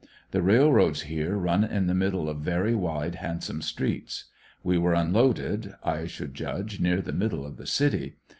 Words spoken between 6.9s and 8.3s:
the middle of the city.